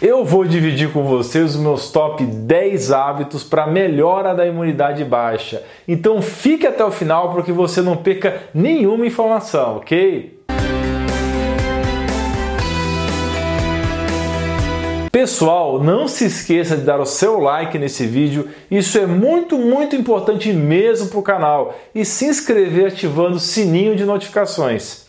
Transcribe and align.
Eu 0.00 0.24
vou 0.24 0.44
dividir 0.44 0.92
com 0.92 1.02
vocês 1.02 1.56
os 1.56 1.60
meus 1.60 1.90
top 1.90 2.24
10 2.24 2.92
hábitos 2.92 3.42
para 3.42 3.66
melhora 3.66 4.32
da 4.32 4.46
imunidade 4.46 5.04
baixa. 5.04 5.64
Então 5.88 6.22
fique 6.22 6.64
até 6.68 6.84
o 6.84 6.92
final 6.92 7.32
para 7.32 7.42
que 7.42 7.50
você 7.50 7.82
não 7.82 7.96
perca 7.96 8.42
nenhuma 8.54 9.04
informação, 9.04 9.78
ok? 9.78 10.38
Pessoal, 15.10 15.82
não 15.82 16.06
se 16.06 16.26
esqueça 16.26 16.76
de 16.76 16.84
dar 16.84 17.00
o 17.00 17.04
seu 17.04 17.40
like 17.40 17.76
nesse 17.76 18.06
vídeo, 18.06 18.48
isso 18.70 18.98
é 18.98 19.06
muito, 19.06 19.58
muito 19.58 19.96
importante 19.96 20.52
mesmo 20.52 21.08
para 21.08 21.18
o 21.18 21.22
canal, 21.22 21.74
e 21.92 22.04
se 22.04 22.26
inscrever 22.26 22.86
ativando 22.86 23.36
o 23.36 23.40
sininho 23.40 23.96
de 23.96 24.04
notificações. 24.04 25.07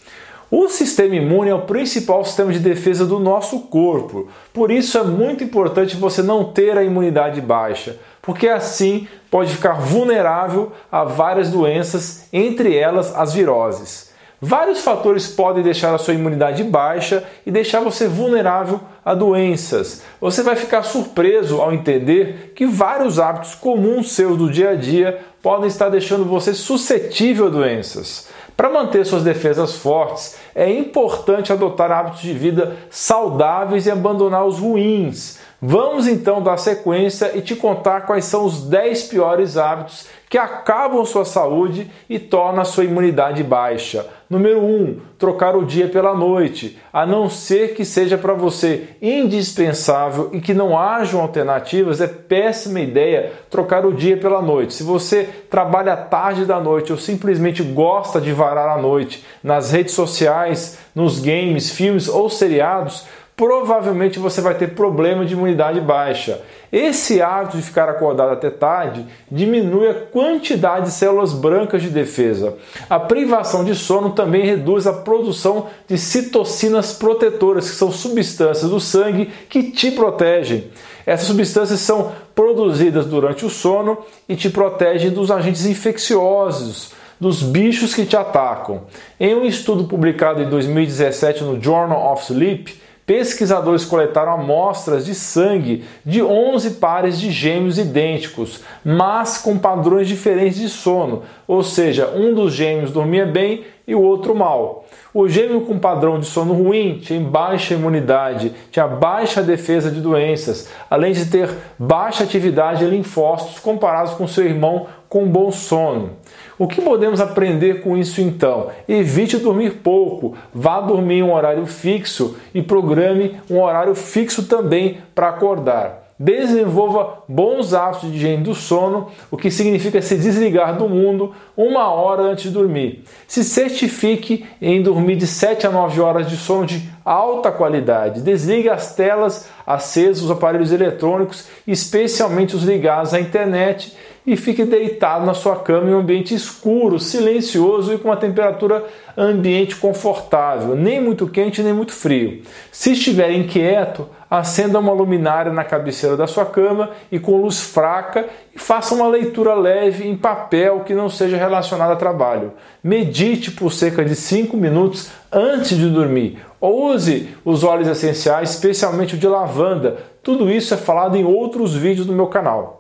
O 0.52 0.68
sistema 0.68 1.16
imune 1.16 1.52
é 1.52 1.54
o 1.54 1.62
principal 1.62 2.26
sistema 2.26 2.52
de 2.52 2.58
defesa 2.58 3.06
do 3.06 3.20
nosso 3.20 3.60
corpo, 3.62 4.30
por 4.52 4.72
isso 4.72 4.98
é 4.98 5.04
muito 5.04 5.44
importante 5.44 5.96
você 5.96 6.24
não 6.24 6.44
ter 6.44 6.76
a 6.76 6.84
imunidade 6.84 7.40
baixa, 7.40 7.98
porque 8.20 8.48
assim 8.48 9.08
pode 9.30 9.54
ficar 9.54 9.74
vulnerável 9.74 10.72
a 10.92 11.04
várias 11.04 11.52
doenças, 11.52 12.28
entre 12.34 12.76
elas 12.76 13.16
as 13.16 13.32
viroses. 13.32 14.10
Vários 14.42 14.82
fatores 14.82 15.28
podem 15.28 15.62
deixar 15.62 15.94
a 15.94 15.98
sua 15.98 16.14
imunidade 16.14 16.64
baixa 16.64 17.26
e 17.46 17.52
deixar 17.52 17.82
você 17.82 18.08
vulnerável 18.08 18.80
a 19.04 19.14
doenças. 19.14 20.02
Você 20.20 20.42
vai 20.42 20.56
ficar 20.56 20.82
surpreso 20.82 21.62
ao 21.62 21.74
entender 21.74 22.54
que 22.56 22.66
vários 22.66 23.20
hábitos 23.20 23.54
comuns 23.54 24.14
seus 24.14 24.38
do 24.38 24.50
dia 24.50 24.72
a 24.72 24.76
dia 24.76 25.20
podem 25.44 25.68
estar 25.68 25.90
deixando 25.90 26.24
você 26.24 26.54
suscetível 26.54 27.48
a 27.48 27.50
doenças. 27.50 28.30
Para 28.60 28.70
manter 28.70 29.06
suas 29.06 29.24
defesas 29.24 29.76
fortes, 29.76 30.36
é 30.54 30.70
importante 30.70 31.54
adotar 31.54 31.94
hábitos 31.94 32.20
de 32.20 32.34
vida 32.34 32.76
saudáveis 32.90 33.86
e 33.86 33.90
abandonar 33.90 34.46
os 34.46 34.60
ruins. 34.60 35.40
Vamos 35.62 36.08
então 36.08 36.42
dar 36.42 36.56
sequência 36.56 37.38
e 37.38 37.42
te 37.42 37.54
contar 37.54 38.02
quais 38.02 38.24
são 38.24 38.46
os 38.46 38.64
10 38.70 39.04
piores 39.04 39.58
hábitos 39.58 40.08
que 40.30 40.38
acabam 40.38 41.04
sua 41.06 41.26
saúde 41.26 41.90
e 42.08 42.20
tornam 42.20 42.64
sua 42.64 42.86
imunidade 42.86 43.44
baixa. 43.44 44.06
Número 44.30 44.64
1, 44.64 44.64
um, 44.64 45.00
trocar 45.18 45.56
o 45.56 45.66
dia 45.66 45.88
pela 45.88 46.14
noite, 46.14 46.78
a 46.94 47.04
não 47.04 47.28
ser 47.28 47.74
que 47.74 47.84
seja 47.84 48.16
para 48.16 48.34
você 48.34 48.90
indispensável 49.02 50.30
e 50.32 50.40
que 50.40 50.54
não 50.54 50.78
hajam 50.78 51.20
alternativas, 51.20 52.00
é 52.00 52.06
péssima 52.06 52.80
ideia 52.80 53.32
trocar 53.50 53.88
o 53.88 53.92
dia 53.92 54.16
pela 54.18 54.40
noite. 54.40 54.76
Se 54.76 54.84
você 54.84 55.28
trabalha 55.50 55.98
tarde 55.98 56.46
da 56.46 56.60
noite 56.60 56.92
ou 56.92 56.98
simplesmente 56.98 57.64
gosta 57.64 58.22
de 58.22 58.32
varar 58.32 58.70
a 58.70 58.80
noite 58.80 59.26
nas 59.44 59.72
redes 59.72 59.96
sociais, 59.96 60.78
nos 60.94 61.20
games, 61.20 61.72
filmes 61.72 62.08
ou 62.08 62.30
seriados, 62.30 63.08
provavelmente 63.40 64.20
você 64.20 64.42
vai 64.42 64.54
ter 64.54 64.72
problema 64.76 65.26
de 65.26 65.32
imunidade 65.32 65.80
baixa. 65.80 66.42
Esse 66.70 67.22
hábito 67.22 67.56
de 67.56 67.64
ficar 67.64 67.88
acordado 67.88 68.34
até 68.34 68.50
tarde 68.50 69.06
diminui 69.32 69.88
a 69.88 69.94
quantidade 69.94 70.88
de 70.88 70.92
células 70.92 71.32
brancas 71.32 71.82
de 71.82 71.90
defesa. 71.90 72.56
A 72.90 73.00
privação 73.00 73.64
de 73.64 73.74
sono 73.76 74.10
também 74.10 74.46
reduz 74.46 74.86
a 74.86 74.92
produção 74.92 75.68
de 75.88 75.98
citocinas 75.98 76.92
protetoras, 76.92 77.70
que 77.70 77.78
são 77.78 77.94
substâncias 77.94 78.70
do 78.70 78.80
sangue 78.82 79.32
que 79.48 79.72
te 79.72 79.90
protegem. 79.90 80.70
Essas 81.06 81.28
substâncias 81.28 81.80
são 81.80 82.12
produzidas 82.36 83.06
durante 83.06 83.46
o 83.46 83.50
sono 83.50 84.00
e 84.28 84.36
te 84.36 84.50
protegem 84.50 85.12
dos 85.12 85.32
agentes 85.32 85.66
infecciosos 85.66 86.92
dos 87.18 87.42
bichos 87.42 87.96
que 87.96 88.06
te 88.06 88.18
atacam. 88.18 88.84
Em 89.18 89.34
um 89.34 89.46
estudo 89.46 89.86
publicado 89.86 90.42
em 90.42 90.50
2017 90.50 91.44
no 91.44 91.62
Journal 91.62 92.14
of 92.14 92.26
Sleep, 92.26 92.89
pesquisadores 93.10 93.86
coletaram 93.86 94.34
amostras 94.34 95.04
de 95.04 95.16
sangue 95.16 95.84
de 96.06 96.22
11 96.22 96.76
pares 96.76 97.20
de 97.20 97.32
gêmeos 97.32 97.80
idênticos, 97.80 98.62
mas 98.86 99.40
com 99.40 99.58
padrões 99.58 100.08
diferentes 100.08 100.60
de 100.60 100.70
sono, 100.70 101.24
ou 101.48 101.64
seja, 101.64 102.08
um 102.16 102.36
dos 102.36 102.54
gêmeos 102.54 102.92
dormia 102.92 103.26
bem 103.26 103.64
e 103.88 103.96
o 103.96 104.02
outro 104.04 104.36
mal. 104.36 104.86
O 105.12 105.28
gêmeo 105.28 105.62
com 105.62 105.80
padrão 105.80 106.20
de 106.20 106.28
sono 106.28 106.54
ruim 106.54 107.00
tinha 107.00 107.20
baixa 107.20 107.74
imunidade, 107.74 108.54
tinha 108.70 108.88
baixa 108.88 109.42
defesa 109.42 109.90
de 109.90 110.02
doenças, 110.02 110.70
além 110.88 111.12
de 111.12 111.26
ter 111.26 111.50
baixa 111.80 112.24
atividade 112.24 112.86
de 112.86 112.92
linfócitos 112.92 113.58
comparados 113.58 114.14
com 114.14 114.28
seu 114.28 114.46
irmão 114.46 114.86
com 115.10 115.28
bom 115.28 115.52
sono. 115.52 116.12
O 116.58 116.68
que 116.68 116.82
podemos 116.82 117.20
aprender 117.20 117.82
com 117.82 117.98
isso 117.98 118.22
então? 118.22 118.68
Evite 118.88 119.38
dormir 119.38 119.80
pouco, 119.84 120.36
vá 120.54 120.80
dormir 120.80 121.16
em 121.16 121.24
um 121.24 121.34
horário 121.34 121.66
fixo 121.66 122.38
e 122.54 122.62
programe 122.62 123.40
um 123.50 123.60
horário 123.60 123.96
fixo 123.96 124.44
também 124.44 125.00
para 125.16 125.30
acordar. 125.30 126.10
Desenvolva 126.22 127.24
bons 127.30 127.74
hábitos 127.74 128.12
de 128.12 128.18
higiene 128.18 128.44
do 128.44 128.54
sono, 128.54 129.08
o 129.32 129.38
que 129.38 129.50
significa 129.50 130.02
se 130.02 130.18
desligar 130.18 130.78
do 130.78 130.90
mundo 130.90 131.34
uma 131.56 131.90
hora 131.94 132.24
antes 132.24 132.44
de 132.44 132.50
dormir. 132.50 133.06
Se 133.26 133.42
certifique 133.42 134.46
em 134.62 134.84
dormir 134.84 135.16
de 135.16 135.26
7 135.26 135.66
a 135.66 135.72
9 135.72 136.02
horas 136.02 136.30
de 136.30 136.36
sono 136.36 136.66
de 136.66 136.90
alta 137.06 137.54
qualidade. 137.54 138.22
Desligue 138.22 138.68
as 138.68 138.94
telas 138.94 139.50
acesas, 139.66 140.22
os 140.22 140.30
aparelhos 140.30 140.74
eletrônicos, 140.74 141.48
especialmente 141.66 142.54
os 142.54 142.64
ligados 142.64 143.14
à 143.14 143.20
internet 143.22 143.96
e 144.30 144.38
fique 144.38 144.64
deitado 144.64 145.26
na 145.26 145.34
sua 145.34 145.56
cama 145.56 145.90
em 145.90 145.94
um 145.96 146.00
ambiente 146.00 146.36
escuro, 146.36 147.00
silencioso 147.00 147.92
e 147.92 147.98
com 147.98 148.10
uma 148.10 148.16
temperatura 148.16 148.86
ambiente 149.18 149.76
confortável, 149.76 150.76
nem 150.76 151.02
muito 151.02 151.28
quente 151.28 151.64
nem 151.64 151.74
muito 151.74 151.92
frio. 151.92 152.44
Se 152.72 152.92
estiver 152.92 153.32
inquieto, 153.32 154.08
acenda 154.30 154.78
uma 154.78 154.94
luminária 154.94 155.52
na 155.52 155.64
cabeceira 155.64 156.16
da 156.16 156.28
sua 156.28 156.46
cama 156.46 156.92
e 157.12 157.18
com 157.18 157.42
luz 157.42 157.60
fraca 157.60 158.28
e 158.54 158.60
faça 158.60 158.94
uma 158.94 159.08
leitura 159.08 159.56
leve 159.56 160.08
em 160.08 160.16
papel 160.16 160.82
que 160.82 160.94
não 160.94 161.10
seja 161.10 161.36
relacionada 161.36 161.94
a 161.94 161.96
trabalho. 161.96 162.54
Medite 162.84 163.50
por 163.50 163.74
cerca 163.74 164.06
de 164.06 164.16
5 164.16 164.56
minutos 164.56 165.10
antes 165.32 165.76
de 165.76 165.90
dormir. 165.90 166.38
Ou 166.62 166.94
use 166.94 167.30
os 167.44 167.64
óleos 167.64 167.88
essenciais, 167.88 168.52
especialmente 168.52 169.16
o 169.16 169.18
de 169.18 169.28
lavanda. 169.28 169.98
Tudo 170.22 170.52
isso 170.52 170.72
é 170.72 170.78
falado 170.78 171.16
em 171.16 171.26
outros 171.26 171.74
vídeos 171.74 172.06
do 172.06 172.14
meu 172.14 172.28
canal. 172.28 172.79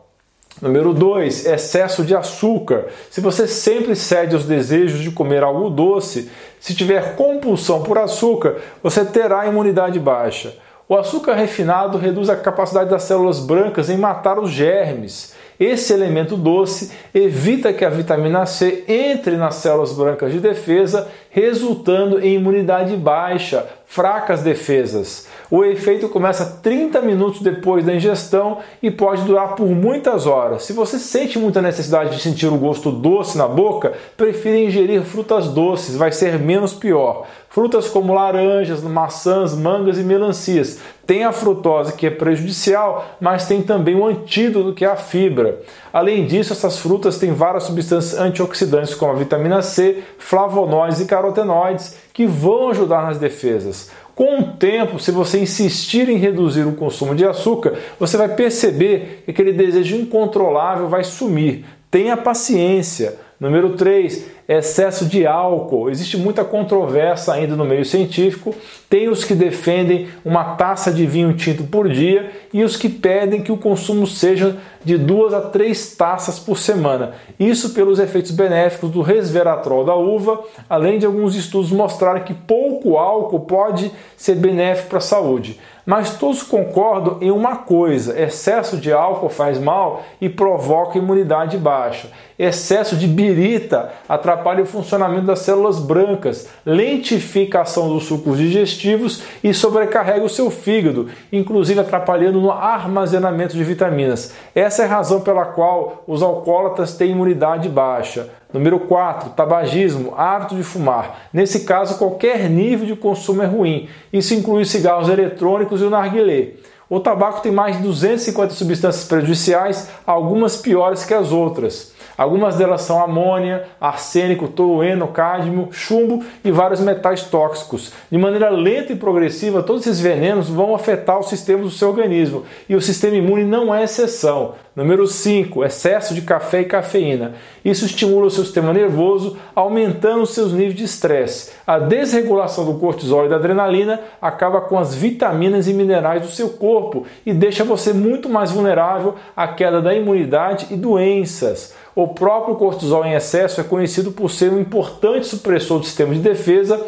Número 0.62 0.94
2, 0.94 1.46
excesso 1.46 2.03
de 2.03 2.14
açúcar. 2.14 2.88
Se 3.09 3.22
você 3.22 3.47
sempre 3.47 3.96
cede 3.96 4.36
aos 4.36 4.44
desejos 4.44 5.00
de 5.00 5.09
comer 5.09 5.42
algo 5.42 5.70
doce, 5.70 6.30
se 6.59 6.75
tiver 6.75 7.16
compulsão 7.16 7.81
por 7.81 7.97
açúcar, 7.97 8.58
você 8.84 9.06
terá 9.06 9.48
imunidade 9.48 9.98
baixa. 10.00 10.53
O 10.88 10.98
açúcar 10.98 11.36
refinado 11.36 11.98
reduz 11.98 12.30
a 12.30 12.36
capacidade 12.36 12.90
das 12.90 13.03
células 13.03 13.40
brancas 13.40 13.90
em 13.90 13.98
matar 13.98 14.38
os 14.38 14.50
germes. 14.50 15.34
Esse 15.58 15.94
elemento 15.94 16.36
doce 16.36 16.92
evita 17.14 17.72
que 17.72 17.86
a 17.86 17.90
vitamina 17.90 18.46
C 18.46 18.84
entre 18.88 19.38
nas 19.38 19.56
células 19.56 19.94
brancas 19.94 20.31
de 20.31 20.40
defesa, 20.40 21.08
resultando 21.30 22.19
em 22.19 22.36
imunidade 22.36 22.96
baixa, 22.96 23.66
fracas 23.90 24.44
defesas. 24.44 25.28
O 25.50 25.66
efeito 25.66 26.08
começa 26.10 26.60
30 26.62 27.02
minutos 27.02 27.42
depois 27.42 27.84
da 27.84 27.96
ingestão 27.96 28.60
e 28.84 28.92
pode 28.92 29.24
durar 29.24 29.56
por 29.56 29.66
muitas 29.68 30.28
horas. 30.28 30.62
Se 30.62 30.74
você 30.74 31.00
sente 31.00 31.40
muita 31.40 31.60
necessidade 31.60 32.16
de 32.16 32.22
sentir 32.22 32.46
o 32.46 32.58
gosto 32.58 32.92
doce 32.92 33.36
na 33.36 33.48
boca, 33.48 33.94
prefira 34.16 34.60
ingerir 34.60 35.02
frutas 35.02 35.48
doces, 35.48 35.96
vai 35.96 36.12
ser 36.12 36.38
menos 36.38 36.72
pior. 36.72 37.26
Frutas 37.50 37.88
como 37.88 38.14
laranjas, 38.14 38.84
maçãs, 38.84 39.56
mangas 39.56 39.98
e 39.98 40.04
melancias. 40.04 40.80
Tem 41.08 41.24
a 41.24 41.32
frutose 41.32 41.94
que 41.94 42.06
é 42.06 42.12
prejudicial, 42.12 43.18
mas 43.20 43.48
tem 43.48 43.64
também 43.64 43.96
o 43.96 44.06
antídoto 44.06 44.74
que 44.74 44.86
é 44.86 44.88
a 44.88 44.96
fibra. 44.96 45.60
Além 45.92 46.28
disso, 46.28 46.54
essas 46.54 46.78
frutas 46.78 47.18
têm 47.18 47.34
várias 47.34 47.64
substâncias 47.64 48.22
antioxidantes 48.22 48.94
como 48.94 49.14
a 49.14 49.16
vitamina 49.16 49.64
C, 49.64 50.04
flavonoides 50.20 51.02
e 51.02 51.06
carotenoides 51.06 51.98
que 52.19 52.28
vão 52.28 52.68
ajudar 52.68 53.04
nas 53.04 53.18
defesas. 53.18 53.92
Com 54.13 54.39
o 54.39 54.44
tempo, 54.57 55.00
se 55.00 55.10
você 55.10 55.39
insistir 55.39 56.10
em 56.10 56.18
reduzir 56.18 56.68
o 56.68 56.74
consumo 56.74 57.16
de 57.16 57.25
açúcar, 57.25 57.75
você 57.98 58.18
vai 58.18 58.27
perceber 58.27 59.24
que 59.24 59.31
aquele 59.31 59.54
desejo 59.54 59.95
incontrolável 59.95 60.89
vai 60.89 61.01
sumir. 61.01 61.63
Tenha 61.89 62.18
paciência. 62.18 63.16
Número 63.39 63.77
3, 63.77 64.25
excesso 64.50 65.06
de 65.06 65.28
álcool. 65.28 65.92
Existe 65.92 66.18
muita 66.18 66.44
controvérsia 66.44 67.34
ainda 67.34 67.56
no 67.56 67.63
meio 67.63 67.86
científico. 67.86 68.56
Tem 68.90 69.07
os 69.07 69.24
que 69.24 69.36
defendem 69.36 70.07
uma 70.25 70.56
taça 70.56 70.92
de 70.92 71.06
vinho 71.06 71.36
tinto 71.36 71.66
por 71.66 71.88
dia 71.88 72.31
e 72.51 72.63
os 72.63 72.75
que 72.75 72.90
pedem 72.90 73.44
que 73.44 73.51
o 73.51 73.57
consumo 73.57 74.07
seja 74.07 74.57
de 74.84 74.98
duas 74.98 75.36
a 75.36 75.42
três 75.42 75.96
taças 75.96 76.40
por 76.40 76.57
semana. 76.57 77.13
Isso 77.40 77.75
pelos 77.75 78.00
efeitos 78.00 78.31
benéficos 78.31 78.90
do 78.90 79.04
resveratrol 79.04 79.86
da 79.86 79.94
uva, 79.96 80.42
além 80.68 80.98
de 80.98 81.06
alguns 81.06 81.36
estudos 81.36 81.72
mostrarem 81.72 82.24
que 82.24 82.34
pouco 82.34 82.98
álcool 82.98 83.42
pode 83.42 83.92
ser 84.18 84.36
benéfico 84.36 84.90
para 84.90 84.98
a 84.98 85.01
saúde 85.01 85.60
mas 85.90 86.18
todos 86.18 86.44
concordam 86.44 87.18
em 87.19 87.31
uma 87.31 87.56
coisa: 87.56 88.22
excesso 88.22 88.78
de 88.78 88.94
álcool 88.94 89.28
faz 89.28 89.57
mal 89.57 90.04
e 90.22 90.30
provoca 90.30 91.00
imunidade 91.00 91.57
baixa. 91.57 92.12
Excesso 92.38 92.96
de 92.96 93.07
birita 93.07 93.92
atrapalha 94.07 94.38
atrapalha 94.39 94.63
o 94.63 94.65
funcionamento 94.65 95.25
das 95.25 95.39
células 95.39 95.80
brancas, 95.80 96.47
lentifica 96.65 97.59
a 97.59 97.62
ação 97.63 97.89
dos 97.89 98.06
sucos 98.06 98.38
digestivos 98.38 99.21
e 99.44 99.53
sobrecarrega 99.53 100.24
o 100.24 100.30
seu 100.30 100.50
fígado, 100.50 101.09
inclusive 101.31 101.80
atrapalhando 101.80 102.39
no 102.39 102.51
armazenamento 102.51 103.56
de 103.56 103.63
vitaminas. 103.63 104.33
Essa 104.56 104.83
é 104.83 104.86
a 104.86 104.89
razão 104.89 105.21
pela 105.21 105.45
qual 105.45 106.03
os 106.07 106.24
alcoólatras 106.24 106.95
têm 106.95 107.12
imunidade 107.12 107.68
baixa. 107.68 108.30
Número 108.51 108.80
4, 108.80 109.31
tabagismo, 109.31 110.13
hábito 110.18 110.56
de 110.56 110.63
fumar. 110.63 111.27
Nesse 111.31 111.65
caso, 111.65 112.00
qualquer 112.00 112.50
nível 112.50 112.88
de 112.88 112.95
consumo 112.95 113.44
é 113.44 113.45
ruim. 113.45 113.88
Isso 114.12 114.33
inclui 114.33 114.63
os 114.63 114.71
cigarros 114.71 115.09
eletrônicos 115.09 115.81
e 115.81 115.83
o 115.83 115.89
narguilé. 115.89 116.53
O 116.89 117.00
tabaco 117.00 117.41
tem 117.41 117.51
mais 117.51 117.77
de 117.77 117.83
250 117.83 118.56
substâncias 118.56 119.06
prejudiciais, 119.06 119.89
algumas 120.07 120.57
piores 120.57 121.06
que 121.06 121.13
as 121.13 121.31
outras. 121.31 121.94
Algumas 122.19 122.57
delas 122.57 122.81
são 122.81 123.01
amônia, 123.01 123.63
arsênico, 123.80 124.50
tolueno, 124.50 125.07
cádmio, 125.07 125.69
chumbo 125.71 126.21
e 126.44 126.51
vários 126.51 126.81
metais 126.81 127.24
tóxicos. 127.24 127.94
De 128.12 128.18
maneira 128.18 128.50
lenta 128.50 128.92
e 128.92 128.95
progressiva, 128.98 129.63
todos 129.63 129.88
esses 129.88 130.01
venenos 130.01 130.50
vão 130.50 130.75
afetar 130.75 131.18
os 131.18 131.30
sistemas 131.30 131.63
do 131.63 131.71
seu 131.71 131.88
organismo 131.88 132.44
e 132.68 132.75
o 132.75 132.81
sistema 132.81 133.16
imune 133.16 133.45
não 133.45 133.74
é 133.74 133.86
exceção. 133.86 134.56
Número 134.80 135.06
5, 135.06 135.66
excesso 135.66 136.14
de 136.14 136.22
café 136.22 136.62
e 136.62 136.66
cafeína. 136.66 137.34
Isso 137.66 137.86
estimula 137.86 138.28
o 138.28 138.31
seu 138.31 138.46
sistema 138.46 138.72
nervoso, 138.72 139.38
aumentando 139.54 140.22
os 140.22 140.30
seus 140.30 140.54
níveis 140.54 140.74
de 140.74 140.86
estresse. 140.86 141.52
A 141.68 141.78
desregulação 141.80 142.64
do 142.64 142.80
cortisol 142.80 143.26
e 143.26 143.28
da 143.28 143.36
adrenalina 143.36 144.00
acaba 144.22 144.62
com 144.62 144.80
as 144.80 144.96
vitaminas 144.96 145.68
e 145.68 145.74
minerais 145.74 146.22
do 146.22 146.31
seu 146.31 146.52
corpo 146.52 147.06
e 147.26 147.34
deixa 147.34 147.66
você 147.66 147.92
muito 147.92 148.30
mais 148.30 148.52
vulnerável 148.52 149.16
à 149.36 149.50
queda 149.50 149.81
da 149.81 149.94
imunidade 149.94 150.68
e 150.72 150.78
doenças. 150.78 151.75
O 151.94 152.08
próprio 152.08 152.56
cortisol 152.56 153.04
em 153.04 153.16
excesso 153.16 153.60
é 153.60 153.66
conhecido 153.66 154.14
por 154.14 154.32
ser 154.32 154.50
um 154.50 154.62
importante 154.62 155.28
supressor 155.28 155.80
do 155.80 155.86
sistema 155.86 156.14
de 156.14 156.22
defesa, 156.22 156.82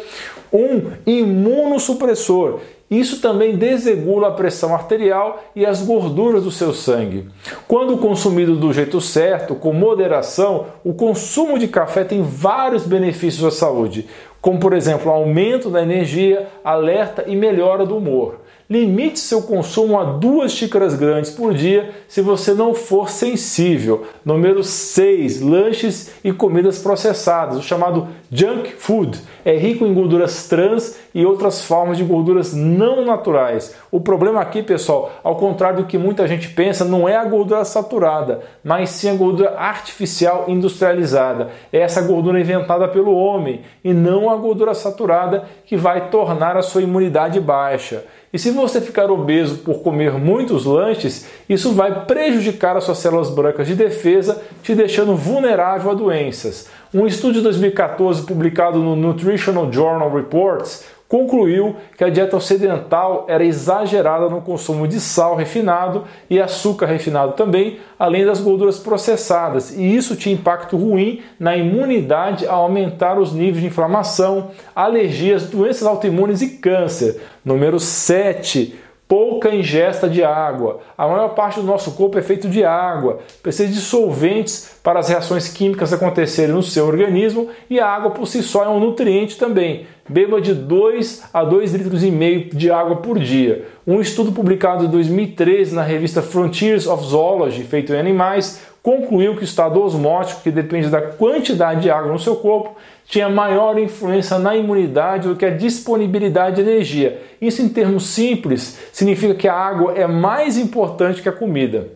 um 0.52 0.90
imunossupressor. 1.06 2.60
Isso 2.90 3.22
também 3.22 3.56
desregula 3.56 4.28
a 4.28 4.32
pressão 4.32 4.74
arterial 4.74 5.42
e 5.56 5.64
as 5.64 5.80
gorduras 5.80 6.44
do 6.44 6.50
seu 6.50 6.74
sangue. 6.74 7.26
Quando 7.66 7.96
consumido 7.96 8.54
do 8.54 8.70
jeito 8.70 9.00
certo, 9.00 9.54
com 9.54 9.72
moderação, 9.72 10.66
o 10.84 10.92
consumo 10.92 11.58
de 11.58 11.68
café 11.68 12.04
tem 12.04 12.22
vários 12.22 12.86
benefícios 12.86 13.44
à 13.46 13.50
saúde, 13.50 14.06
como 14.42 14.60
por 14.60 14.74
exemplo, 14.74 15.10
aumento 15.10 15.70
da 15.70 15.82
energia, 15.82 16.48
alerta 16.62 17.24
e 17.26 17.34
melhora 17.34 17.86
do 17.86 17.96
humor. 17.96 18.41
Limite 18.72 19.18
seu 19.18 19.42
consumo 19.42 20.00
a 20.00 20.02
duas 20.02 20.52
xícaras 20.52 20.94
grandes 20.94 21.30
por 21.30 21.52
dia 21.52 21.90
se 22.08 22.22
você 22.22 22.54
não 22.54 22.72
for 22.72 23.10
sensível. 23.10 24.06
Número 24.24 24.64
6. 24.64 25.42
Lanches 25.42 26.10
e 26.24 26.32
comidas 26.32 26.78
processadas, 26.78 27.58
o 27.58 27.62
chamado 27.62 28.08
junk 28.30 28.70
food. 28.70 29.20
É 29.44 29.54
rico 29.58 29.84
em 29.84 29.92
gorduras 29.92 30.48
trans 30.48 30.98
e 31.14 31.26
outras 31.26 31.62
formas 31.62 31.98
de 31.98 32.04
gorduras 32.04 32.54
não 32.54 33.04
naturais. 33.04 33.76
O 33.90 34.00
problema 34.00 34.40
aqui, 34.40 34.62
pessoal, 34.62 35.12
ao 35.22 35.36
contrário 35.36 35.82
do 35.82 35.86
que 35.86 35.98
muita 35.98 36.26
gente 36.26 36.48
pensa, 36.48 36.82
não 36.82 37.06
é 37.06 37.14
a 37.14 37.24
gordura 37.26 37.66
saturada, 37.66 38.40
mas 38.64 38.88
sim 38.88 39.10
a 39.10 39.14
gordura 39.14 39.54
artificial 39.58 40.46
industrializada. 40.48 41.50
É 41.70 41.80
essa 41.80 42.00
gordura 42.00 42.40
inventada 42.40 42.88
pelo 42.88 43.14
homem 43.14 43.60
e 43.84 43.92
não 43.92 44.30
a 44.30 44.36
gordura 44.36 44.72
saturada 44.72 45.44
que 45.66 45.76
vai 45.76 46.08
tornar 46.08 46.56
a 46.56 46.62
sua 46.62 46.80
imunidade 46.80 47.38
baixa. 47.38 48.04
E 48.32 48.38
se 48.38 48.50
você 48.50 48.80
ficar 48.80 49.10
obeso 49.10 49.58
por 49.58 49.80
comer 49.82 50.12
muitos 50.14 50.64
lanches, 50.64 51.26
isso 51.46 51.72
vai 51.72 52.06
prejudicar 52.06 52.74
as 52.76 52.84
suas 52.84 52.96
células 52.96 53.28
brancas 53.28 53.66
de 53.66 53.74
defesa, 53.74 54.42
te 54.62 54.74
deixando 54.74 55.14
vulnerável 55.14 55.90
a 55.90 55.94
doenças. 55.94 56.66
Um 56.94 57.06
estudo 57.06 57.34
de 57.34 57.40
2014 57.42 58.22
publicado 58.22 58.78
no 58.78 58.96
Nutritional 58.96 59.70
Journal 59.70 60.10
Reports 60.14 60.84
concluiu 61.12 61.76
que 61.94 62.02
a 62.02 62.08
dieta 62.08 62.38
ocidental 62.38 63.26
era 63.28 63.44
exagerada 63.44 64.30
no 64.30 64.40
consumo 64.40 64.88
de 64.88 64.98
sal 64.98 65.36
refinado 65.36 66.04
e 66.30 66.40
açúcar 66.40 66.86
refinado 66.86 67.32
também, 67.32 67.80
além 67.98 68.24
das 68.24 68.40
gorduras 68.40 68.78
processadas, 68.78 69.76
e 69.76 69.94
isso 69.94 70.16
tinha 70.16 70.34
impacto 70.34 70.74
ruim 70.74 71.20
na 71.38 71.54
imunidade 71.54 72.46
ao 72.46 72.62
aumentar 72.62 73.18
os 73.18 73.34
níveis 73.34 73.60
de 73.60 73.66
inflamação, 73.66 74.52
alergias, 74.74 75.50
doenças 75.50 75.86
autoimunes 75.86 76.40
e 76.40 76.56
câncer. 76.56 77.20
Número 77.44 77.78
7 77.78 78.74
pouca 79.12 79.54
ingesta 79.54 80.08
de 80.08 80.24
água. 80.24 80.80
A 80.96 81.06
maior 81.06 81.34
parte 81.34 81.60
do 81.60 81.66
nosso 81.66 81.92
corpo 81.92 82.18
é 82.18 82.22
feito 82.22 82.48
de 82.48 82.64
água. 82.64 83.18
Precisa 83.42 83.70
de 83.70 83.78
solventes 83.78 84.74
para 84.82 85.00
as 85.00 85.10
reações 85.10 85.48
químicas 85.48 85.92
acontecerem 85.92 86.54
no 86.54 86.62
seu 86.62 86.86
organismo 86.86 87.48
e 87.68 87.78
a 87.78 87.86
água 87.86 88.12
por 88.12 88.26
si 88.26 88.42
só 88.42 88.64
é 88.64 88.68
um 88.70 88.80
nutriente 88.80 89.36
também. 89.36 89.86
Beba 90.08 90.40
de 90.40 90.54
2 90.54 91.24
a 91.30 91.44
2 91.44 91.74
litros 91.74 92.02
e 92.02 92.10
meio 92.10 92.48
de 92.54 92.70
água 92.70 92.96
por 92.96 93.18
dia. 93.18 93.66
Um 93.86 94.00
estudo 94.00 94.32
publicado 94.32 94.86
em 94.86 94.88
2013 94.88 95.74
na 95.74 95.82
revista 95.82 96.22
Frontiers 96.22 96.86
of 96.86 97.04
Zoology, 97.04 97.64
feito 97.64 97.92
em 97.92 97.98
animais, 97.98 98.62
concluiu 98.82 99.36
que 99.36 99.42
o 99.42 99.44
estado 99.44 99.80
osmótico, 99.82 100.40
que 100.40 100.50
depende 100.50 100.88
da 100.88 101.02
quantidade 101.02 101.82
de 101.82 101.90
água 101.90 102.10
no 102.10 102.18
seu 102.18 102.36
corpo, 102.36 102.76
tinha 103.06 103.28
maior 103.28 103.78
influência 103.78 104.38
na 104.38 104.56
imunidade 104.56 105.28
do 105.28 105.36
que 105.36 105.44
a 105.44 105.50
disponibilidade 105.50 106.56
de 106.56 106.62
energia. 106.62 107.20
Isso, 107.40 107.60
em 107.62 107.68
termos 107.68 108.06
simples, 108.06 108.78
significa 108.92 109.34
que 109.34 109.48
a 109.48 109.54
água 109.54 109.92
é 109.94 110.06
mais 110.06 110.56
importante 110.56 111.22
que 111.22 111.28
a 111.28 111.32
comida. 111.32 111.88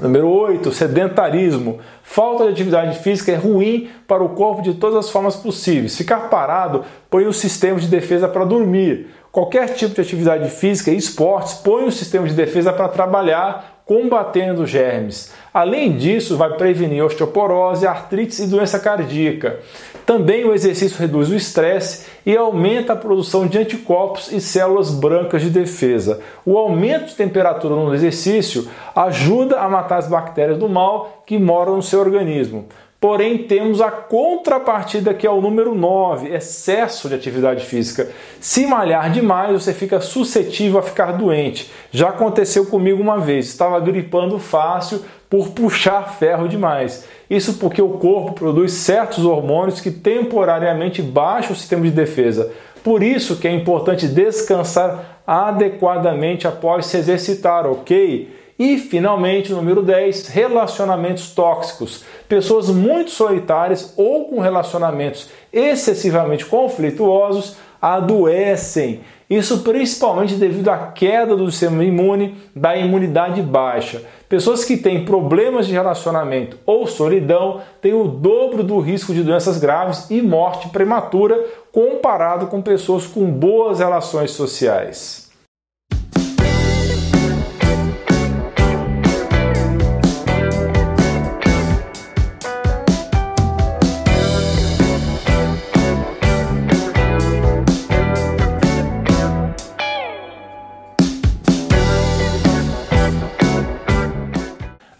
Número 0.00 0.28
8, 0.28 0.72
sedentarismo. 0.72 1.78
Falta 2.02 2.44
de 2.44 2.50
atividade 2.50 2.98
física 2.98 3.30
é 3.32 3.36
ruim 3.36 3.88
para 4.06 4.22
o 4.22 4.30
corpo 4.30 4.60
de 4.62 4.74
todas 4.74 4.96
as 4.96 5.10
formas 5.10 5.36
possíveis. 5.36 5.96
Ficar 5.96 6.28
parado 6.28 6.84
põe 7.08 7.26
o 7.26 7.32
sistema 7.32 7.78
de 7.78 7.86
defesa 7.86 8.26
para 8.26 8.44
dormir. 8.44 9.10
Qualquer 9.30 9.68
tipo 9.74 9.94
de 9.94 10.00
atividade 10.00 10.50
física 10.50 10.90
e 10.90 10.96
esportes 10.96 11.54
põe 11.54 11.84
o 11.84 11.92
sistema 11.92 12.26
de 12.26 12.34
defesa 12.34 12.72
para 12.72 12.88
trabalhar, 12.88 13.71
combatendo 13.84 14.66
germes. 14.66 15.32
Além 15.52 15.96
disso, 15.96 16.36
vai 16.36 16.56
prevenir 16.56 17.04
osteoporose, 17.04 17.86
artrite 17.86 18.42
e 18.42 18.46
doença 18.46 18.78
cardíaca. 18.78 19.60
Também 20.06 20.44
o 20.44 20.54
exercício 20.54 20.98
reduz 20.98 21.30
o 21.30 21.34
estresse 21.34 22.06
e 22.24 22.36
aumenta 22.36 22.94
a 22.94 22.96
produção 22.96 23.46
de 23.46 23.58
anticorpos 23.58 24.32
e 24.32 24.40
células 24.40 24.90
brancas 24.90 25.42
de 25.42 25.50
defesa. 25.50 26.20
O 26.44 26.56
aumento 26.56 27.06
de 27.06 27.14
temperatura 27.14 27.74
no 27.74 27.94
exercício 27.94 28.68
ajuda 28.94 29.60
a 29.60 29.68
matar 29.68 29.98
as 29.98 30.08
bactérias 30.08 30.58
do 30.58 30.68
mal 30.68 31.22
que 31.26 31.38
moram 31.38 31.76
no 31.76 31.82
seu 31.82 32.00
organismo. 32.00 32.66
Porém, 33.02 33.36
temos 33.36 33.80
a 33.80 33.90
contrapartida 33.90 35.12
que 35.12 35.26
é 35.26 35.30
o 35.30 35.40
número 35.40 35.74
9, 35.74 36.32
excesso 36.32 37.08
de 37.08 37.16
atividade 37.16 37.66
física. 37.66 38.08
Se 38.38 38.64
malhar 38.64 39.10
demais, 39.10 39.60
você 39.60 39.74
fica 39.74 40.00
suscetível 40.00 40.78
a 40.78 40.82
ficar 40.84 41.10
doente. 41.10 41.68
Já 41.90 42.10
aconteceu 42.10 42.64
comigo 42.66 43.02
uma 43.02 43.18
vez, 43.18 43.48
estava 43.48 43.80
gripando 43.80 44.38
fácil 44.38 45.02
por 45.28 45.48
puxar 45.48 46.16
ferro 46.16 46.48
demais. 46.48 47.04
Isso 47.28 47.54
porque 47.54 47.82
o 47.82 47.88
corpo 47.88 48.34
produz 48.34 48.70
certos 48.70 49.24
hormônios 49.24 49.80
que 49.80 49.90
temporariamente 49.90 51.02
baixam 51.02 51.54
o 51.54 51.56
sistema 51.56 51.82
de 51.82 51.90
defesa. 51.90 52.52
Por 52.84 53.02
isso 53.02 53.34
que 53.34 53.48
é 53.48 53.52
importante 53.52 54.06
descansar 54.06 55.22
adequadamente 55.26 56.46
após 56.46 56.86
se 56.86 56.98
exercitar, 56.98 57.66
ok? 57.66 58.41
E, 58.58 58.78
finalmente, 58.78 59.52
número 59.52 59.82
10, 59.82 60.28
relacionamentos 60.28 61.30
tóxicos. 61.30 62.04
Pessoas 62.28 62.68
muito 62.68 63.10
solitárias 63.10 63.94
ou 63.96 64.26
com 64.26 64.40
relacionamentos 64.40 65.30
excessivamente 65.52 66.46
conflituosos 66.46 67.56
adoecem. 67.80 69.00
Isso 69.28 69.60
principalmente 69.62 70.34
devido 70.34 70.68
à 70.68 70.76
queda 70.88 71.34
do 71.34 71.50
sistema 71.50 71.82
imune, 71.82 72.36
da 72.54 72.76
imunidade 72.76 73.40
baixa. 73.40 74.02
Pessoas 74.28 74.64
que 74.64 74.76
têm 74.76 75.04
problemas 75.04 75.66
de 75.66 75.72
relacionamento 75.72 76.58
ou 76.66 76.86
solidão 76.86 77.62
têm 77.80 77.94
o 77.94 78.04
dobro 78.04 78.62
do 78.62 78.78
risco 78.78 79.14
de 79.14 79.22
doenças 79.22 79.58
graves 79.58 80.10
e 80.10 80.20
morte 80.20 80.68
prematura 80.68 81.46
comparado 81.72 82.46
com 82.46 82.60
pessoas 82.60 83.06
com 83.06 83.24
boas 83.24 83.78
relações 83.78 84.32
sociais. 84.32 85.31